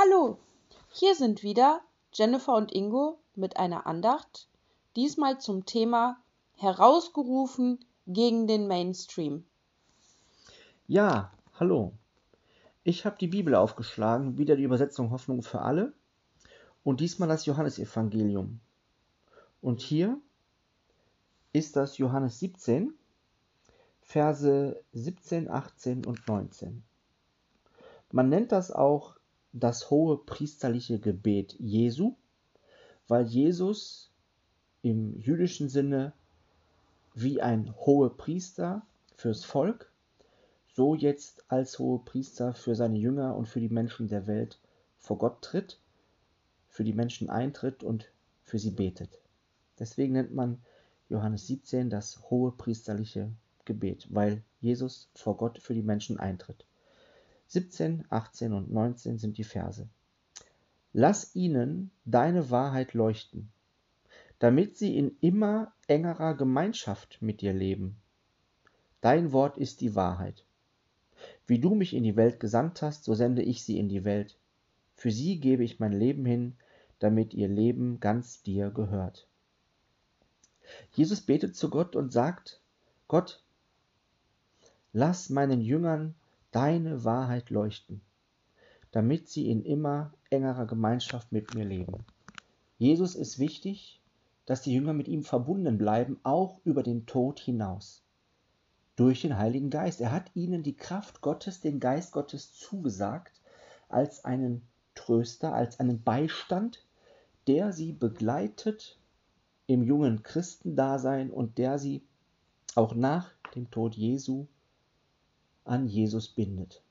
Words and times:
Hallo, 0.00 0.38
hier 0.92 1.16
sind 1.16 1.42
wieder 1.42 1.80
Jennifer 2.12 2.54
und 2.54 2.72
Ingo 2.72 3.18
mit 3.34 3.56
einer 3.56 3.84
Andacht, 3.88 4.46
diesmal 4.94 5.40
zum 5.40 5.66
Thema 5.66 6.22
Herausgerufen 6.54 7.84
gegen 8.06 8.46
den 8.46 8.68
Mainstream. 8.68 9.44
Ja, 10.86 11.32
hallo. 11.58 11.94
Ich 12.84 13.06
habe 13.06 13.16
die 13.18 13.26
Bibel 13.26 13.56
aufgeschlagen, 13.56 14.38
wieder 14.38 14.54
die 14.54 14.62
Übersetzung 14.62 15.10
Hoffnung 15.10 15.42
für 15.42 15.62
alle 15.62 15.92
und 16.84 17.00
diesmal 17.00 17.28
das 17.28 17.44
Johannesevangelium. 17.46 18.60
Und 19.60 19.80
hier 19.80 20.20
ist 21.52 21.74
das 21.74 21.98
Johannes 21.98 22.38
17, 22.38 22.94
Verse 24.02 24.80
17, 24.92 25.50
18 25.50 26.06
und 26.06 26.28
19. 26.28 26.84
Man 28.12 28.28
nennt 28.28 28.52
das 28.52 28.70
auch 28.70 29.17
das 29.52 29.90
hohe 29.90 30.18
priesterliche 30.18 30.98
Gebet 30.98 31.56
Jesu, 31.58 32.16
weil 33.06 33.26
Jesus 33.26 34.12
im 34.82 35.18
jüdischen 35.18 35.68
Sinne 35.68 36.12
wie 37.14 37.40
ein 37.40 37.74
hoher 37.76 38.16
Priester 38.16 38.82
fürs 39.16 39.44
Volk, 39.44 39.90
so 40.74 40.94
jetzt 40.94 41.44
als 41.50 41.78
hoher 41.78 42.04
Priester 42.04 42.54
für 42.54 42.74
seine 42.74 42.98
Jünger 42.98 43.36
und 43.36 43.48
für 43.48 43.60
die 43.60 43.68
Menschen 43.68 44.08
der 44.08 44.26
Welt 44.26 44.60
vor 44.98 45.18
Gott 45.18 45.42
tritt, 45.42 45.80
für 46.68 46.84
die 46.84 46.92
Menschen 46.92 47.28
eintritt 47.30 47.82
und 47.82 48.12
für 48.44 48.58
sie 48.58 48.70
betet. 48.70 49.18
Deswegen 49.78 50.12
nennt 50.12 50.34
man 50.34 50.62
Johannes 51.08 51.46
17 51.46 51.90
das 51.90 52.30
hohe 52.30 52.52
priesterliche 52.52 53.32
Gebet, 53.64 54.06
weil 54.10 54.44
Jesus 54.60 55.10
vor 55.14 55.36
Gott 55.36 55.58
für 55.58 55.74
die 55.74 55.82
Menschen 55.82 56.18
eintritt. 56.18 56.67
17, 57.48 58.04
18 58.10 58.52
und 58.52 58.70
19 58.70 59.18
sind 59.18 59.38
die 59.38 59.44
Verse. 59.44 59.88
Lass 60.92 61.34
ihnen 61.34 61.90
deine 62.04 62.50
Wahrheit 62.50 62.94
leuchten, 62.94 63.48
damit 64.38 64.76
sie 64.76 64.96
in 64.96 65.16
immer 65.20 65.72
engerer 65.86 66.34
Gemeinschaft 66.34 67.18
mit 67.20 67.40
dir 67.40 67.52
leben. 67.52 67.96
Dein 69.00 69.32
Wort 69.32 69.56
ist 69.58 69.80
die 69.80 69.94
Wahrheit. 69.94 70.44
Wie 71.46 71.58
du 71.58 71.74
mich 71.74 71.94
in 71.94 72.02
die 72.02 72.16
Welt 72.16 72.38
gesandt 72.38 72.82
hast, 72.82 73.04
so 73.04 73.14
sende 73.14 73.42
ich 73.42 73.64
sie 73.64 73.78
in 73.78 73.88
die 73.88 74.04
Welt. 74.04 74.36
Für 74.94 75.10
sie 75.10 75.40
gebe 75.40 75.64
ich 75.64 75.80
mein 75.80 75.92
Leben 75.92 76.26
hin, 76.26 76.54
damit 76.98 77.32
ihr 77.32 77.48
Leben 77.48 78.00
ganz 78.00 78.42
dir 78.42 78.70
gehört. 78.70 79.26
Jesus 80.92 81.22
betet 81.22 81.56
zu 81.56 81.70
Gott 81.70 81.96
und 81.96 82.12
sagt, 82.12 82.60
Gott, 83.06 83.42
lass 84.92 85.30
meinen 85.30 85.62
Jüngern 85.62 86.14
deine 86.50 87.04
Wahrheit 87.04 87.50
leuchten, 87.50 88.00
damit 88.90 89.28
sie 89.28 89.50
in 89.50 89.64
immer 89.64 90.12
engerer 90.30 90.66
Gemeinschaft 90.66 91.32
mit 91.32 91.54
mir 91.54 91.64
leben. 91.64 92.04
Jesus 92.78 93.14
ist 93.14 93.38
wichtig, 93.38 94.00
dass 94.46 94.62
die 94.62 94.72
Jünger 94.72 94.92
mit 94.92 95.08
ihm 95.08 95.24
verbunden 95.24 95.76
bleiben, 95.76 96.18
auch 96.22 96.60
über 96.64 96.82
den 96.82 97.06
Tod 97.06 97.40
hinaus. 97.40 98.02
Durch 98.96 99.20
den 99.20 99.36
Heiligen 99.36 99.70
Geist. 99.70 100.00
Er 100.00 100.10
hat 100.10 100.30
ihnen 100.34 100.62
die 100.62 100.76
Kraft 100.76 101.20
Gottes, 101.20 101.60
den 101.60 101.80
Geist 101.80 102.12
Gottes 102.12 102.54
zugesagt, 102.54 103.40
als 103.88 104.24
einen 104.24 104.62
Tröster, 104.94 105.52
als 105.52 105.78
einen 105.80 106.02
Beistand, 106.02 106.84
der 107.46 107.72
sie 107.72 107.92
begleitet 107.92 108.98
im 109.66 109.82
jungen 109.82 110.22
Christendasein 110.22 111.30
und 111.30 111.58
der 111.58 111.78
sie 111.78 112.02
auch 112.74 112.94
nach 112.94 113.30
dem 113.54 113.70
Tod 113.70 113.94
Jesu 113.94 114.46
an 115.68 115.86
Jesus 115.86 116.28
bindet. 116.28 116.82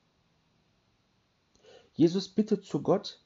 Jesus 1.94 2.28
bittet 2.28 2.64
zu 2.64 2.82
Gott, 2.82 3.20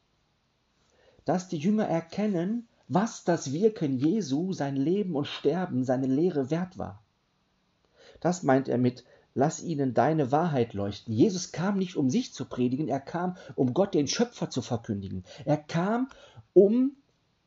dass 1.24 1.48
die 1.48 1.58
Jünger 1.58 1.86
erkennen, 1.86 2.68
was 2.88 3.24
das 3.24 3.52
Wirken 3.52 3.98
Jesu, 3.98 4.52
sein 4.52 4.76
Leben 4.76 5.14
und 5.14 5.26
Sterben, 5.26 5.84
seine 5.84 6.06
Lehre 6.06 6.50
wert 6.50 6.78
war. 6.78 7.02
Das 8.20 8.42
meint 8.42 8.68
er 8.68 8.78
mit, 8.78 9.04
lass 9.34 9.62
ihnen 9.62 9.94
deine 9.94 10.32
Wahrheit 10.32 10.74
leuchten. 10.74 11.14
Jesus 11.14 11.52
kam 11.52 11.78
nicht, 11.78 11.96
um 11.96 12.10
sich 12.10 12.32
zu 12.32 12.44
predigen, 12.44 12.88
er 12.88 13.00
kam, 13.00 13.36
um 13.54 13.74
Gott, 13.74 13.94
den 13.94 14.08
Schöpfer, 14.08 14.50
zu 14.50 14.62
verkündigen. 14.62 15.24
Er 15.44 15.56
kam, 15.56 16.08
um 16.52 16.96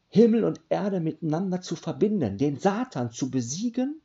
Himmel 0.09 0.45
und 0.45 0.61
Erde 0.69 0.99
miteinander 0.99 1.61
zu 1.61 1.75
verbinden, 1.75 2.37
den 2.37 2.57
Satan 2.57 3.11
zu 3.11 3.29
besiegen 3.29 4.01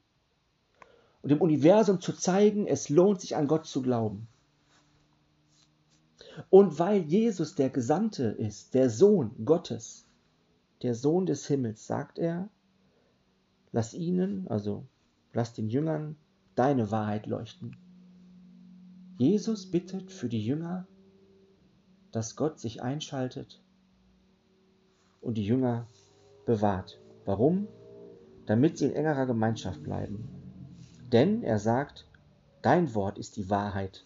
und 1.23 1.31
dem 1.31 1.41
Universum 1.41 2.01
zu 2.01 2.13
zeigen, 2.13 2.67
es 2.67 2.89
lohnt 2.89 3.21
sich 3.21 3.37
an 3.37 3.47
Gott 3.47 3.67
zu 3.67 3.83
glauben. 3.83 4.27
Und 6.49 6.79
weil 6.79 7.03
Jesus 7.03 7.55
der 7.55 7.71
Gesandte 7.71 8.25
ist, 8.25 8.75
der 8.75 8.89
Sohn 8.89 9.33
Gottes, 9.45 10.07
der 10.83 10.95
Sohn 10.95 11.27
des 11.27 11.47
Himmels, 11.47 11.87
sagt 11.87 12.19
er, 12.19 12.49
lass 13.73 13.93
ihnen, 13.93 14.49
also 14.49 14.87
lass 15.33 15.53
den 15.53 15.69
Jüngern 15.69 16.17
deine 16.55 16.91
Wahrheit 16.91 17.27
leuchten. 17.27 17.77
Jesus 19.19 19.71
bittet 19.71 20.11
für 20.11 20.29
die 20.29 20.45
Jünger, 20.45 20.87
dass 22.11 22.37
Gott 22.37 22.59
sich 22.59 22.83
einschaltet 22.83 23.63
und 25.21 25.35
die 25.35 25.45
Jünger 25.45 25.87
bewahrt. 26.47 26.99
Warum? 27.27 27.69
Damit 28.47 28.79
sie 28.79 28.87
in 28.87 28.95
engerer 28.95 29.27
Gemeinschaft 29.27 29.83
bleiben. 29.83 30.40
Denn 31.13 31.43
er 31.43 31.59
sagt, 31.59 32.07
dein 32.63 32.95
Wort 32.95 33.19
ist 33.19 33.37
die 33.37 33.51
Wahrheit. 33.51 34.05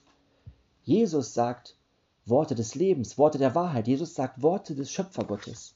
Jesus 0.85 1.35
sagt 1.35 1.77
Worte 2.25 2.55
des 2.55 2.75
Lebens, 2.75 3.19
Worte 3.19 3.37
der 3.37 3.55
Wahrheit. 3.55 3.87
Jesus 3.87 4.15
sagt 4.15 4.43
Worte 4.43 4.75
des 4.75 4.91
Schöpfergottes, 4.91 5.75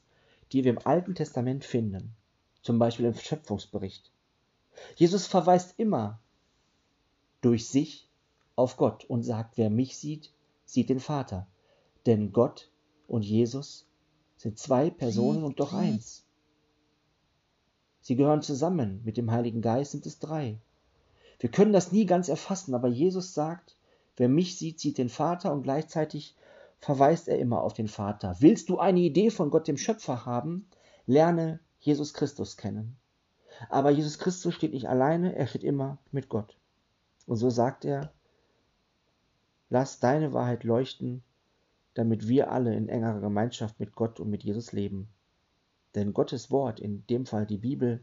die 0.51 0.63
wir 0.63 0.71
im 0.71 0.85
Alten 0.85 1.13
Testament 1.13 1.63
finden, 1.63 2.15
zum 2.63 2.79
Beispiel 2.79 3.05
im 3.05 3.13
Schöpfungsbericht. 3.13 4.11
Jesus 4.95 5.27
verweist 5.27 5.77
immer 5.77 6.19
durch 7.41 7.67
sich 7.67 8.09
auf 8.55 8.77
Gott 8.77 9.05
und 9.05 9.21
sagt, 9.23 9.57
wer 9.57 9.69
mich 9.69 9.97
sieht, 9.97 10.31
sieht 10.65 10.89
den 10.89 10.99
Vater. 10.99 11.47
Denn 12.07 12.31
Gott 12.31 12.71
und 13.07 13.23
Jesus 13.23 13.85
sind 14.37 14.57
zwei 14.57 14.89
Personen 14.89 15.43
und 15.43 15.59
doch 15.59 15.73
eins. 15.73 16.25
Sie 18.01 18.15
gehören 18.15 18.41
zusammen, 18.41 19.01
mit 19.03 19.17
dem 19.17 19.29
Heiligen 19.29 19.61
Geist 19.61 19.91
sind 19.91 20.05
es 20.05 20.17
drei. 20.17 20.57
Wir 21.39 21.49
können 21.49 21.73
das 21.73 21.91
nie 21.91 22.05
ganz 22.05 22.29
erfassen, 22.29 22.75
aber 22.75 22.87
Jesus 22.87 23.33
sagt, 23.33 23.75
wer 24.17 24.29
mich 24.29 24.57
sieht, 24.57 24.79
sieht 24.79 24.97
den 24.97 25.09
Vater 25.09 25.51
und 25.53 25.63
gleichzeitig 25.63 26.35
verweist 26.79 27.27
er 27.27 27.39
immer 27.39 27.61
auf 27.61 27.73
den 27.73 27.87
Vater. 27.87 28.35
Willst 28.39 28.69
du 28.69 28.77
eine 28.77 28.99
Idee 28.99 29.31
von 29.31 29.49
Gott 29.49 29.67
dem 29.67 29.77
Schöpfer 29.77 30.25
haben, 30.25 30.67
lerne 31.05 31.59
Jesus 31.79 32.13
Christus 32.13 32.57
kennen. 32.57 32.97
Aber 33.69 33.89
Jesus 33.89 34.19
Christus 34.19 34.53
steht 34.53 34.73
nicht 34.73 34.87
alleine, 34.87 35.35
er 35.35 35.47
steht 35.47 35.63
immer 35.63 35.97
mit 36.11 36.29
Gott. 36.29 36.57
Und 37.25 37.37
so 37.37 37.49
sagt 37.49 37.85
er, 37.85 38.11
lass 39.69 39.99
deine 39.99 40.33
Wahrheit 40.33 40.63
leuchten, 40.63 41.23
damit 41.93 42.27
wir 42.27 42.51
alle 42.51 42.73
in 42.75 42.89
engerer 42.89 43.19
Gemeinschaft 43.19 43.79
mit 43.79 43.95
Gott 43.95 44.19
und 44.19 44.29
mit 44.29 44.43
Jesus 44.43 44.71
leben. 44.71 45.09
Denn 45.95 46.13
Gottes 46.13 46.51
Wort, 46.51 46.79
in 46.79 47.05
dem 47.07 47.25
Fall 47.25 47.45
die 47.45 47.57
Bibel, 47.57 48.01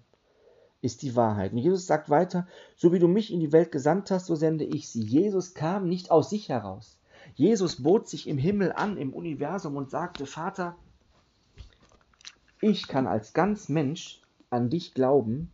ist 0.82 1.03
die 1.03 1.16
Wahrheit. 1.16 1.53
Und 1.53 1.59
Jesus 1.59 1.87
sagt 1.87 2.10
weiter, 2.10 2.47
so 2.76 2.92
wie 2.92 2.98
du 2.98 3.09
mich 3.09 3.32
in 3.32 3.41
die 3.41 3.53
Welt 3.53 3.72
gesandt 3.72 4.10
hast, 4.10 4.26
so 4.26 4.34
sende 4.34 4.64
ich 4.64 4.88
sie. 4.88 5.03
Jesus 5.03 5.54
kam 5.54 5.88
nicht 5.88 6.10
aus 6.10 6.31
sich 6.31 6.48
heraus. 6.48 6.98
Jesus 7.34 7.82
bot 7.82 8.09
sich 8.09 8.28
im 8.28 8.38
Himmel 8.38 8.72
an, 8.72 8.97
im 8.97 9.12
Universum 9.12 9.76
und 9.76 9.91
sagte, 9.91 10.26
Vater, 10.26 10.76
ich 12.60 12.88
kann 12.88 13.06
als 13.06 13.32
ganz 13.32 13.69
Mensch 13.69 14.22
an 14.50 14.70
dich 14.70 14.94
glauben 14.94 15.50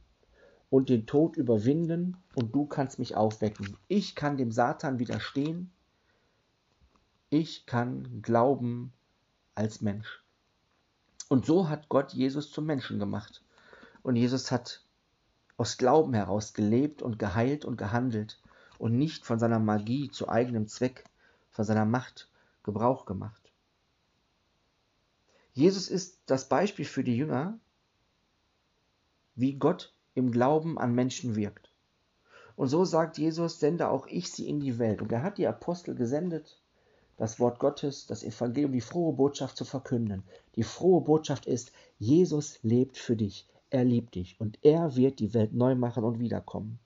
und 0.71 0.89
den 0.89 1.07
Tod 1.07 1.37
überwinden 1.37 2.17
und 2.35 2.55
du 2.55 2.67
kannst 2.67 2.99
mich 2.99 3.17
aufwecken. 3.17 3.77
Ich 3.89 4.15
kann 4.15 4.37
dem 4.37 4.53
Satan 4.53 4.99
widerstehen. 4.99 5.71
Ich 7.31 7.67
kann 7.67 8.23
glauben 8.23 8.93
als 9.55 9.81
Mensch. 9.81 10.23
Und 11.29 11.47
so 11.47 11.69
hat 11.69 11.89
Gott 11.89 12.13
Jesus 12.13 12.51
zum 12.51 12.67
Menschen 12.67 12.99
gemacht. 12.99 13.43
Und 14.03 14.17
Jesus 14.17 14.51
hat 14.51 14.83
aus 15.57 15.77
Glauben 15.77 16.15
heraus 16.15 16.55
gelebt 16.55 17.03
und 17.03 17.19
geheilt 17.19 17.65
und 17.65 17.77
gehandelt 17.77 18.41
und 18.79 18.97
nicht 18.97 19.25
von 19.25 19.39
seiner 19.39 19.59
Magie 19.59 20.11
zu 20.11 20.29
eigenem 20.29 20.67
Zweck, 20.67 21.05
von 21.51 21.65
seiner 21.65 21.85
Macht 21.85 22.29
Gebrauch 22.63 23.07
gemacht. 23.07 23.53
Jesus 25.53 25.89
ist 25.89 26.19
das 26.27 26.49
Beispiel 26.49 26.85
für 26.85 27.05
die 27.05 27.17
Jünger, 27.17 27.59
wie 29.35 29.55
Gott 29.55 29.93
im 30.15 30.31
Glauben 30.31 30.79
an 30.79 30.95
Menschen 30.95 31.37
wirkt. 31.37 31.71
Und 32.57 32.69
so 32.69 32.85
sagt 32.85 33.19
Jesus, 33.19 33.61
sende 33.61 33.89
auch 33.89 34.07
ich 34.07 34.31
sie 34.31 34.49
in 34.49 34.61
die 34.61 34.79
Welt. 34.79 35.03
Und 35.03 35.13
er 35.13 35.23
hat 35.23 35.39
die 35.39 35.47
Apostel 35.47 35.95
gesendet, 35.95 36.61
das 37.17 37.39
Wort 37.39 37.59
Gottes, 37.59 38.07
das 38.07 38.23
Evangelium, 38.23 38.73
die 38.73 38.81
frohe 38.81 39.13
Botschaft 39.15 39.57
zu 39.57 39.65
verkünden. 39.65 40.23
Die 40.57 40.63
frohe 40.63 41.03
Botschaft 41.03 41.47
ist, 41.47 41.73
Jesus 41.99 42.59
lebt 42.63 42.99
für 42.99 43.17
dich 43.17 43.47
er 43.73 43.85
liebt 43.85 44.15
dich 44.15 44.39
und 44.41 44.59
er 44.63 44.97
wird 44.97 45.19
die 45.19 45.35
Welt 45.35 45.53
neu 45.55 45.75
machen 45.75 46.05
und 46.05 46.19
wiederkommen. 46.19 46.79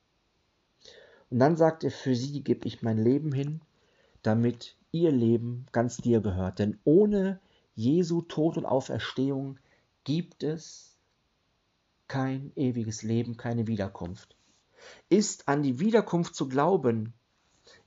Und 1.30 1.40
dann 1.40 1.56
sagt 1.56 1.84
er, 1.84 1.90
für 1.90 2.14
sie 2.14 2.42
gebe 2.42 2.66
ich 2.66 2.82
mein 2.82 2.98
Leben 2.98 3.32
hin, 3.32 3.60
damit 4.22 4.76
ihr 4.92 5.10
Leben 5.10 5.66
ganz 5.72 5.96
dir 5.96 6.20
gehört. 6.20 6.58
Denn 6.58 6.78
ohne 6.84 7.40
Jesu 7.74 8.22
Tod 8.22 8.56
und 8.56 8.66
Auferstehung 8.66 9.58
gibt 10.04 10.42
es 10.42 10.96
kein 12.08 12.52
ewiges 12.54 13.02
Leben, 13.02 13.36
keine 13.36 13.66
Wiederkunft. 13.66 14.36
Ist 15.08 15.48
an 15.48 15.62
die 15.62 15.80
Wiederkunft 15.80 16.36
zu 16.36 16.48
glauben 16.48 17.12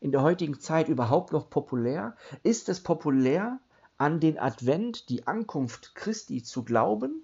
in 0.01 0.11
der 0.11 0.21
heutigen 0.21 0.59
Zeit 0.59 0.89
überhaupt 0.89 1.31
noch 1.31 1.49
populär? 1.49 2.17
Ist 2.43 2.67
es 2.67 2.81
populär, 2.81 3.59
an 3.97 4.19
den 4.19 4.37
Advent, 4.37 5.09
die 5.09 5.27
Ankunft 5.27 5.95
Christi 5.95 6.43
zu 6.43 6.63
glauben? 6.63 7.23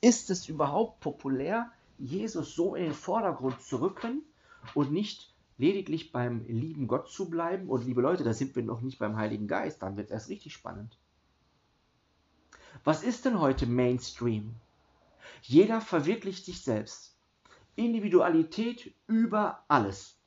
Ist 0.00 0.30
es 0.30 0.48
überhaupt 0.48 1.00
populär, 1.00 1.70
Jesus 1.98 2.54
so 2.54 2.74
in 2.74 2.84
den 2.84 2.94
Vordergrund 2.94 3.60
zu 3.60 3.80
rücken 3.80 4.22
und 4.74 4.92
nicht 4.92 5.34
lediglich 5.58 6.12
beim 6.12 6.46
lieben 6.46 6.86
Gott 6.86 7.10
zu 7.10 7.28
bleiben? 7.28 7.68
Und 7.68 7.84
liebe 7.84 8.00
Leute, 8.00 8.24
da 8.24 8.32
sind 8.32 8.56
wir 8.56 8.62
noch 8.62 8.80
nicht 8.80 8.98
beim 8.98 9.16
Heiligen 9.16 9.46
Geist, 9.46 9.82
dann 9.82 9.96
wird 9.96 10.06
es 10.06 10.12
erst 10.12 10.28
richtig 10.30 10.54
spannend. 10.54 10.96
Was 12.84 13.02
ist 13.02 13.26
denn 13.26 13.40
heute 13.40 13.66
Mainstream? 13.66 14.54
Jeder 15.42 15.82
verwirklicht 15.82 16.46
sich 16.46 16.62
selbst. 16.62 17.14
Individualität 17.76 18.94
über 19.06 19.64
alles. 19.68 20.18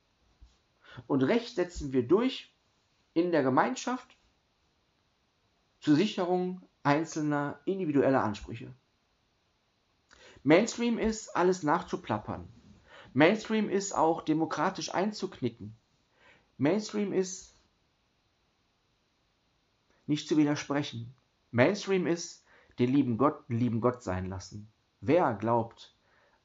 Und 1.08 1.24
Recht 1.24 1.56
setzen 1.56 1.94
wir 1.94 2.08
durch 2.08 2.54
in 3.16 3.32
der 3.32 3.42
Gemeinschaft 3.42 4.16
zur 5.80 5.96
Sicherung 5.96 6.62
einzelner 6.84 7.60
individueller 7.66 8.24
Ansprüche. 8.24 8.74
Mainstream 10.44 10.98
ist, 10.98 11.36
alles 11.36 11.64
nachzuplappern. 11.64 12.48
Mainstream 13.14 13.70
ist 13.70 13.94
auch 13.94 14.22
demokratisch 14.22 14.94
einzuknicken. 14.94 15.76
Mainstream 16.58 17.14
ist 17.14 17.56
nicht 20.06 20.28
zu 20.28 20.36
widersprechen. 20.36 21.14
Mainstream 21.52 22.08
ist 22.08 22.44
den 22.78 22.92
lieben 22.92 23.18
Gott, 23.18 23.48
den 23.48 23.60
lieben 23.60 23.80
Gott 23.80 24.04
sein 24.04 24.28
lassen. 24.28 24.68
Wer 25.00 25.34
glaubt 25.34 25.96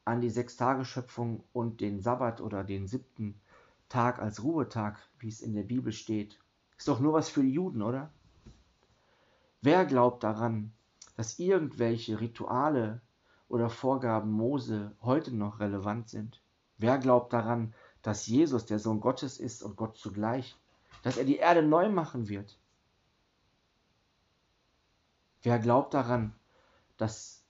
an 0.05 0.21
die 0.21 0.31
Sechstageschöpfung 0.31 1.43
und 1.53 1.81
den 1.81 2.00
Sabbat 2.00 2.41
oder 2.41 2.62
den 2.62 2.87
siebten 2.87 3.41
Tag 3.89 4.21
als 4.21 4.43
Ruhetag, 4.43 4.99
wie 5.19 5.29
es 5.29 5.41
in 5.41 5.55
der 5.55 5.62
Bibel 5.62 5.93
steht, 5.93 6.39
ist 6.77 6.87
doch 6.87 7.00
nur 7.00 7.15
was 7.15 7.31
für 7.31 7.43
die 7.43 7.53
Juden, 7.53 7.83
oder? 7.83 8.12
Wer 9.61 9.85
glaubt 9.87 10.23
daran, 10.23 10.73
dass 11.17 11.39
irgendwelche 11.39 12.21
Rituale 12.21 13.00
oder 13.49 13.71
Vorgaben 13.71 14.31
Mose 14.31 14.93
heute 15.03 15.35
noch 15.35 15.61
relevant 15.61 16.09
sind? 16.09 16.41
Wer 16.77 16.99
glaubt 16.99 17.33
daran, 17.33 17.75
dass 18.03 18.27
Jesus 18.27 18.67
der 18.67 18.79
Sohn 18.79 19.00
Gottes 19.00 19.39
ist 19.39 19.62
und 19.62 19.77
Gott 19.77 19.97
zugleich, 19.97 20.56
dass 21.03 21.17
er 21.17 21.25
die 21.25 21.37
Erde 21.37 21.62
neu 21.62 21.89
machen 21.89 22.29
wird? 22.29 22.59
Wer 25.43 25.59
glaubt 25.59 25.95
daran, 25.95 26.35
dass 26.97 27.43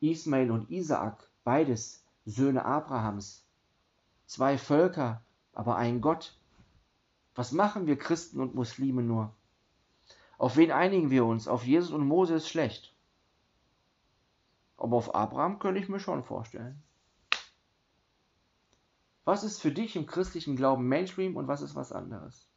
Ismael 0.00 0.50
und 0.50 0.70
Isaak, 0.70 1.28
beides 1.44 2.04
Söhne 2.24 2.64
Abrahams, 2.64 3.44
zwei 4.26 4.58
Völker, 4.58 5.22
aber 5.52 5.76
ein 5.76 6.00
Gott? 6.00 6.36
Was 7.34 7.52
machen 7.52 7.86
wir 7.86 7.98
Christen 7.98 8.40
und 8.40 8.54
Muslime 8.54 9.02
nur? 9.02 9.34
Auf 10.38 10.56
wen 10.56 10.70
einigen 10.70 11.10
wir 11.10 11.24
uns? 11.24 11.48
Auf 11.48 11.64
Jesus 11.64 11.90
und 11.90 12.06
Mose 12.06 12.34
ist 12.34 12.48
schlecht. 12.48 12.89
Aber 14.80 14.96
auf 14.96 15.14
Abraham 15.14 15.58
könnte 15.58 15.80
ich 15.80 15.90
mir 15.90 16.00
schon 16.00 16.24
vorstellen. 16.24 16.82
Was 19.24 19.44
ist 19.44 19.60
für 19.60 19.70
dich 19.70 19.94
im 19.94 20.06
christlichen 20.06 20.56
Glauben 20.56 20.88
Mainstream 20.88 21.36
und 21.36 21.46
was 21.46 21.60
ist 21.60 21.76
was 21.76 21.92
anderes? 21.92 22.48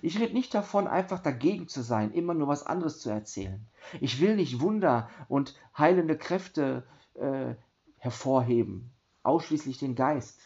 Ich 0.00 0.18
rede 0.18 0.32
nicht 0.32 0.54
davon, 0.54 0.88
einfach 0.88 1.20
dagegen 1.20 1.68
zu 1.68 1.82
sein, 1.82 2.12
immer 2.12 2.32
nur 2.32 2.48
was 2.48 2.64
anderes 2.64 2.98
zu 2.98 3.10
erzählen. 3.10 3.68
Ich 4.00 4.20
will 4.20 4.36
nicht 4.36 4.60
Wunder 4.60 5.10
und 5.28 5.54
heilende 5.76 6.16
Kräfte 6.16 6.84
äh, 7.14 7.54
hervorheben, 7.98 8.90
ausschließlich 9.22 9.78
den 9.78 9.94
Geist. 9.94 10.40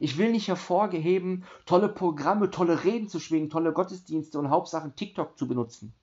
Ich 0.00 0.18
will 0.18 0.30
nicht 0.30 0.48
hervorgeheben, 0.48 1.44
tolle 1.64 1.88
Programme, 1.88 2.50
tolle 2.50 2.84
Reden 2.84 3.08
zu 3.08 3.20
schwingen, 3.20 3.48
tolle 3.48 3.72
Gottesdienste 3.72 4.38
und 4.38 4.50
Hauptsachen 4.50 4.94
TikTok 4.96 5.38
zu 5.38 5.48
benutzen. 5.48 5.94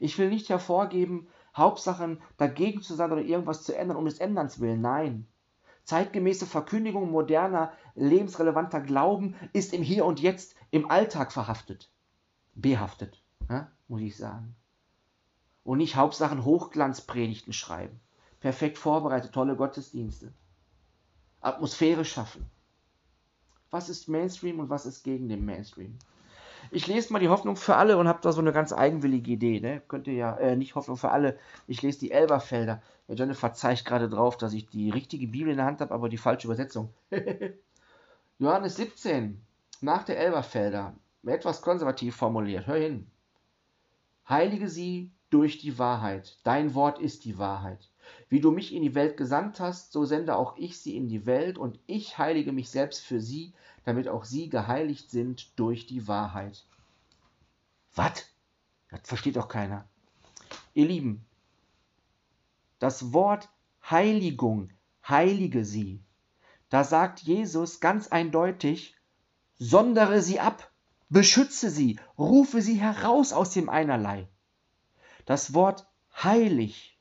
Ich 0.00 0.18
will 0.18 0.28
nicht 0.28 0.48
hervorgeben, 0.48 1.28
Hauptsachen 1.56 2.20
dagegen 2.36 2.82
zu 2.82 2.94
sein 2.94 3.12
oder 3.12 3.22
irgendwas 3.22 3.62
zu 3.62 3.76
ändern 3.76 3.96
um 3.96 4.04
des 4.04 4.18
Änderns 4.18 4.60
willen. 4.60 4.80
Nein. 4.80 5.26
Zeitgemäße 5.84 6.46
Verkündigung 6.46 7.10
moderner, 7.10 7.72
lebensrelevanter 7.94 8.80
Glauben 8.80 9.34
ist 9.52 9.74
im 9.74 9.82
Hier 9.82 10.04
und 10.04 10.20
Jetzt, 10.20 10.54
im 10.70 10.90
Alltag 10.90 11.32
verhaftet. 11.32 11.90
Behaftet, 12.54 13.20
ja, 13.50 13.70
muss 13.88 14.00
ich 14.00 14.16
sagen. 14.16 14.54
Und 15.64 15.78
nicht 15.78 15.96
Hauptsachen 15.96 16.44
Hochglanzpredigten 16.44 17.52
schreiben. 17.52 18.00
Perfekt 18.40 18.78
vorbereitet, 18.78 19.32
tolle 19.32 19.56
Gottesdienste. 19.56 20.32
Atmosphäre 21.40 22.04
schaffen. 22.04 22.46
Was 23.70 23.88
ist 23.88 24.08
Mainstream 24.08 24.60
und 24.60 24.70
was 24.70 24.86
ist 24.86 25.02
gegen 25.02 25.28
den 25.28 25.44
Mainstream? 25.44 25.98
Ich 26.70 26.86
lese 26.86 27.12
mal 27.12 27.18
die 27.18 27.28
Hoffnung 27.28 27.56
für 27.56 27.76
alle 27.76 27.98
und 27.98 28.08
habe 28.08 28.20
da 28.22 28.32
so 28.32 28.40
eine 28.40 28.52
ganz 28.52 28.72
eigenwillige 28.72 29.32
Idee. 29.32 29.60
Ne? 29.60 29.82
Könnt 29.88 30.06
ihr 30.06 30.14
ja, 30.14 30.36
äh, 30.36 30.56
nicht 30.56 30.74
Hoffnung 30.74 30.96
für 30.96 31.10
alle, 31.10 31.38
ich 31.66 31.82
lese 31.82 32.00
die 32.00 32.10
Elberfelder. 32.12 32.82
Ja, 33.08 33.14
Jennifer 33.14 33.52
zeigt 33.52 33.84
gerade 33.84 34.08
drauf, 34.08 34.36
dass 34.36 34.52
ich 34.52 34.68
die 34.68 34.90
richtige 34.90 35.26
Bibel 35.26 35.50
in 35.50 35.56
der 35.56 35.66
Hand 35.66 35.80
habe, 35.80 35.92
aber 35.92 36.08
die 36.08 36.18
falsche 36.18 36.46
Übersetzung. 36.46 36.90
Johannes 38.38 38.76
17, 38.76 39.40
nach 39.80 40.04
der 40.04 40.18
Elberfelder, 40.18 40.94
etwas 41.24 41.62
konservativ 41.62 42.16
formuliert. 42.16 42.66
Hör 42.66 42.76
hin. 42.76 43.06
Heilige 44.28 44.68
sie 44.68 45.10
durch 45.30 45.58
die 45.58 45.78
Wahrheit. 45.78 46.38
Dein 46.44 46.74
Wort 46.74 46.98
ist 46.98 47.24
die 47.24 47.38
Wahrheit. 47.38 47.88
Wie 48.28 48.40
du 48.40 48.50
mich 48.50 48.74
in 48.74 48.82
die 48.82 48.94
Welt 48.94 49.16
gesandt 49.16 49.60
hast, 49.60 49.92
so 49.92 50.04
sende 50.04 50.36
auch 50.36 50.56
ich 50.56 50.78
sie 50.78 50.96
in 50.96 51.08
die 51.08 51.26
Welt, 51.26 51.58
und 51.58 51.78
ich 51.86 52.18
heilige 52.18 52.52
mich 52.52 52.70
selbst 52.70 53.04
für 53.04 53.20
sie, 53.20 53.52
damit 53.84 54.08
auch 54.08 54.24
sie 54.24 54.48
geheiligt 54.48 55.10
sind 55.10 55.58
durch 55.58 55.86
die 55.86 56.06
Wahrheit. 56.06 56.64
Was? 57.94 58.24
Das 58.90 59.00
versteht 59.04 59.36
doch 59.36 59.48
keiner. 59.48 59.88
Ihr 60.74 60.86
Lieben, 60.86 61.26
das 62.78 63.12
Wort 63.12 63.48
Heiligung, 63.88 64.70
heilige 65.06 65.64
sie, 65.64 66.02
da 66.68 66.84
sagt 66.84 67.20
Jesus 67.20 67.80
ganz 67.80 68.08
eindeutig, 68.08 68.96
sondere 69.58 70.22
sie 70.22 70.40
ab, 70.40 70.70
beschütze 71.08 71.70
sie, 71.70 71.98
rufe 72.16 72.62
sie 72.62 72.80
heraus 72.80 73.32
aus 73.32 73.50
dem 73.50 73.68
Einerlei. 73.68 74.28
Das 75.26 75.54
Wort 75.54 75.86
heilig, 76.22 76.98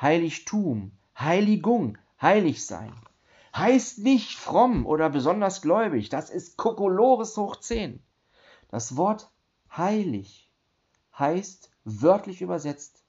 Heiligtum, 0.00 0.92
Heiligung, 1.18 1.98
heilig 2.20 2.64
sein 2.64 2.92
heißt 3.54 3.98
nicht 3.98 4.38
fromm 4.38 4.86
oder 4.86 5.10
besonders 5.10 5.62
gläubig. 5.62 6.08
Das 6.08 6.30
ist 6.30 6.56
Kokolores 6.56 7.36
hoch 7.36 7.56
10. 7.56 8.02
Das 8.68 8.96
Wort 8.96 9.30
heilig 9.76 10.50
heißt 11.18 11.70
wörtlich 11.84 12.42
übersetzt, 12.42 13.02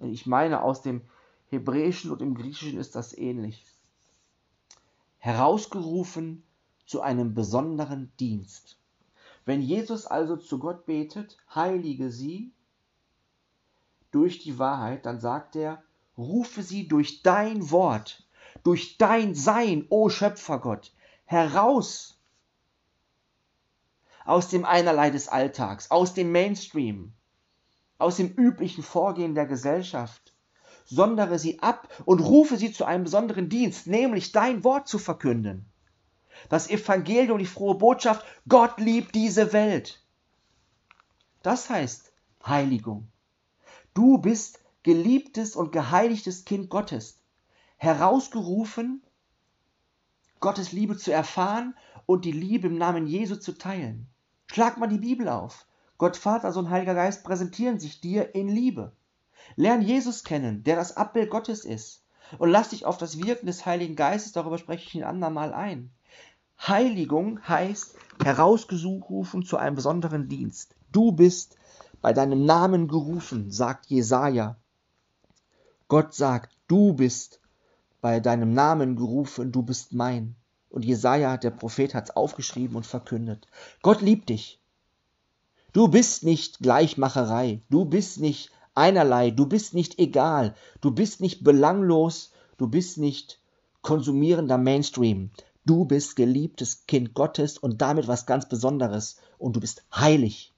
ich 0.00 0.26
meine 0.26 0.62
aus 0.62 0.82
dem 0.82 1.02
Hebräischen 1.48 2.10
und 2.10 2.22
im 2.22 2.34
Griechischen 2.34 2.78
ist 2.78 2.94
das 2.94 3.16
ähnlich, 3.16 3.64
herausgerufen 5.18 6.44
zu 6.86 7.00
einem 7.00 7.34
besonderen 7.34 8.12
Dienst. 8.20 8.78
Wenn 9.44 9.62
Jesus 9.62 10.06
also 10.06 10.36
zu 10.36 10.58
Gott 10.58 10.86
betet, 10.86 11.38
heilige 11.54 12.10
sie 12.10 12.52
durch 14.10 14.42
die 14.42 14.58
Wahrheit, 14.58 15.06
dann 15.06 15.20
sagt 15.20 15.56
er, 15.56 15.82
rufe 16.16 16.62
sie 16.62 16.86
durch 16.86 17.22
dein 17.22 17.70
Wort 17.70 18.27
durch 18.62 18.98
dein 18.98 19.34
Sein, 19.34 19.86
o 19.88 20.08
Schöpfergott, 20.08 20.92
heraus 21.24 22.18
aus 24.24 24.48
dem 24.48 24.64
Einerlei 24.64 25.10
des 25.10 25.28
Alltags, 25.28 25.90
aus 25.90 26.14
dem 26.14 26.32
Mainstream, 26.32 27.14
aus 27.96 28.16
dem 28.16 28.28
üblichen 28.28 28.82
Vorgehen 28.82 29.34
der 29.34 29.46
Gesellschaft. 29.46 30.34
Sondere 30.84 31.38
sie 31.38 31.60
ab 31.60 31.88
und 32.06 32.20
rufe 32.20 32.56
sie 32.56 32.72
zu 32.72 32.86
einem 32.86 33.04
besonderen 33.04 33.50
Dienst, 33.50 33.86
nämlich 33.86 34.32
dein 34.32 34.64
Wort 34.64 34.88
zu 34.88 34.98
verkünden. 34.98 35.70
Das 36.48 36.70
Evangelium, 36.70 37.38
die 37.38 37.46
frohe 37.46 37.74
Botschaft, 37.74 38.24
Gott 38.48 38.78
liebt 38.78 39.14
diese 39.14 39.52
Welt. 39.52 40.02
Das 41.42 41.68
heißt 41.68 42.12
Heiligung. 42.46 43.10
Du 43.92 44.18
bist 44.18 44.60
geliebtes 44.82 45.56
und 45.56 45.72
geheiligtes 45.72 46.44
Kind 46.44 46.70
Gottes 46.70 47.17
herausgerufen, 47.78 49.02
Gottes 50.40 50.72
Liebe 50.72 50.96
zu 50.96 51.12
erfahren 51.12 51.74
und 52.06 52.24
die 52.24 52.32
Liebe 52.32 52.68
im 52.68 52.78
Namen 52.78 53.06
Jesu 53.06 53.36
zu 53.36 53.56
teilen. 53.56 54.06
Schlag 54.46 54.78
mal 54.78 54.86
die 54.86 54.98
Bibel 54.98 55.28
auf. 55.28 55.66
Gott 55.96 56.16
Vater, 56.16 56.52
Sohn, 56.52 56.70
Heiliger 56.70 56.94
Geist 56.94 57.24
präsentieren 57.24 57.80
sich 57.80 58.00
dir 58.00 58.34
in 58.34 58.48
Liebe. 58.48 58.92
Lern 59.56 59.82
Jesus 59.82 60.22
kennen, 60.24 60.62
der 60.62 60.76
das 60.76 60.96
Abbild 60.96 61.30
Gottes 61.30 61.64
ist. 61.64 62.04
Und 62.38 62.50
lass 62.50 62.68
dich 62.68 62.84
auf 62.84 62.98
das 62.98 63.18
Wirken 63.18 63.46
des 63.46 63.64
Heiligen 63.64 63.96
Geistes, 63.96 64.32
darüber 64.32 64.58
spreche 64.58 64.86
ich 64.86 64.94
ein 64.94 65.08
andermal 65.08 65.52
ein. 65.52 65.90
Heiligung 66.60 67.40
heißt 67.46 67.96
herausgerufen 68.22 69.44
zu 69.44 69.56
einem 69.56 69.76
besonderen 69.76 70.28
Dienst. 70.28 70.74
Du 70.92 71.12
bist 71.12 71.56
bei 72.00 72.12
deinem 72.12 72.44
Namen 72.44 72.88
gerufen, 72.88 73.50
sagt 73.50 73.86
Jesaja. 73.86 74.56
Gott 75.88 76.14
sagt, 76.14 76.56
du 76.66 76.92
bist 76.92 77.40
bei 78.00 78.20
deinem 78.20 78.52
Namen 78.52 78.96
gerufen, 78.96 79.52
du 79.52 79.62
bist 79.62 79.92
mein. 79.92 80.36
Und 80.70 80.84
Jesaja, 80.84 81.36
der 81.36 81.50
Prophet, 81.50 81.94
hat's 81.94 82.10
aufgeschrieben 82.10 82.76
und 82.76 82.86
verkündet. 82.86 83.46
Gott 83.82 84.02
liebt 84.02 84.28
dich. 84.28 84.60
Du 85.72 85.88
bist 85.88 86.24
nicht 86.24 86.60
Gleichmacherei. 86.60 87.62
Du 87.70 87.84
bist 87.84 88.20
nicht 88.20 88.50
einerlei. 88.74 89.30
Du 89.30 89.46
bist 89.46 89.74
nicht 89.74 89.98
egal. 89.98 90.54
Du 90.80 90.90
bist 90.90 91.20
nicht 91.20 91.42
belanglos. 91.42 92.32
Du 92.56 92.68
bist 92.68 92.98
nicht 92.98 93.40
konsumierender 93.82 94.58
Mainstream. 94.58 95.30
Du 95.64 95.84
bist 95.84 96.16
geliebtes 96.16 96.86
Kind 96.86 97.14
Gottes 97.14 97.58
und 97.58 97.82
damit 97.82 98.08
was 98.08 98.26
ganz 98.26 98.48
Besonderes. 98.48 99.16
Und 99.38 99.56
du 99.56 99.60
bist 99.60 99.84
heilig, 99.94 100.54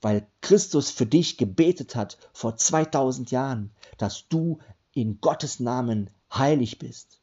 weil 0.00 0.26
Christus 0.40 0.90
für 0.90 1.06
dich 1.06 1.38
gebetet 1.38 1.96
hat 1.96 2.18
vor 2.32 2.56
2000 2.56 3.30
Jahren, 3.30 3.70
dass 3.98 4.28
du 4.28 4.58
in 4.92 5.20
Gottes 5.20 5.60
Namen 5.60 6.10
heilig 6.38 6.78
bist. 6.78 7.20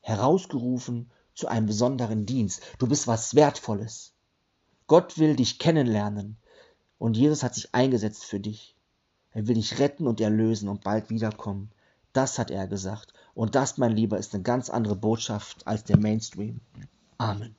Herausgerufen 0.00 1.10
zu 1.34 1.48
einem 1.48 1.66
besonderen 1.66 2.26
Dienst. 2.26 2.62
Du 2.78 2.86
bist 2.86 3.06
was 3.06 3.34
Wertvolles. 3.34 4.12
Gott 4.86 5.18
will 5.18 5.36
dich 5.36 5.58
kennenlernen. 5.58 6.36
Und 6.98 7.16
Jesus 7.16 7.42
hat 7.42 7.54
sich 7.54 7.74
eingesetzt 7.74 8.24
für 8.24 8.40
dich. 8.40 8.74
Er 9.32 9.46
will 9.46 9.54
dich 9.54 9.78
retten 9.78 10.06
und 10.06 10.20
erlösen 10.20 10.68
und 10.68 10.82
bald 10.82 11.08
wiederkommen. 11.10 11.70
Das 12.12 12.38
hat 12.38 12.50
er 12.50 12.66
gesagt. 12.66 13.14
Und 13.34 13.54
das, 13.54 13.78
mein 13.78 13.92
Lieber, 13.92 14.18
ist 14.18 14.34
eine 14.34 14.42
ganz 14.42 14.68
andere 14.68 14.96
Botschaft 14.96 15.66
als 15.66 15.84
der 15.84 15.98
Mainstream. 15.98 16.60
Amen. 17.18 17.54